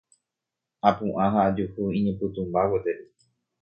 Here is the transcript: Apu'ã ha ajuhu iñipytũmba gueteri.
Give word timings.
Apu'ã 0.89 1.25
ha 1.33 1.39
ajuhu 1.51 1.81
iñipytũmba 1.97 2.61
gueteri. 2.69 3.05